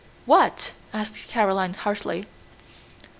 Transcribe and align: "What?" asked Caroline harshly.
"What?" 0.25 0.73
asked 0.93 1.27
Caroline 1.27 1.75
harshly. 1.75 2.25